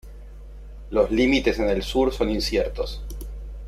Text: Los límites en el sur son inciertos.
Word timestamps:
Los 0.89 1.11
límites 1.11 1.59
en 1.59 1.69
el 1.69 1.83
sur 1.83 2.11
son 2.11 2.31
inciertos. 2.31 3.03